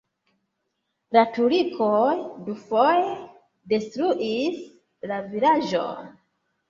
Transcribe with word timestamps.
La 1.17 1.21
turkoj 1.35 1.99
dufoje 2.47 3.13
detruis 3.75 4.67
la 5.13 5.21
vilaĝon. 5.35 6.15